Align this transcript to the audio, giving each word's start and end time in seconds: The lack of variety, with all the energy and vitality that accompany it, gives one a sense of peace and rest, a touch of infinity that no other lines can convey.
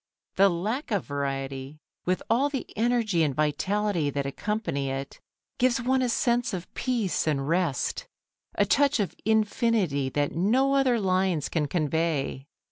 The 0.35 0.49
lack 0.49 0.89
of 0.89 1.05
variety, 1.05 1.77
with 2.05 2.23
all 2.27 2.49
the 2.49 2.65
energy 2.75 3.21
and 3.21 3.35
vitality 3.35 4.09
that 4.09 4.25
accompany 4.25 4.89
it, 4.89 5.19
gives 5.59 5.79
one 5.79 6.01
a 6.01 6.09
sense 6.09 6.55
of 6.55 6.73
peace 6.73 7.27
and 7.27 7.47
rest, 7.47 8.07
a 8.55 8.65
touch 8.65 8.99
of 8.99 9.13
infinity 9.25 10.09
that 10.09 10.33
no 10.35 10.73
other 10.73 10.99
lines 10.99 11.49
can 11.49 11.67
convey. 11.67 12.47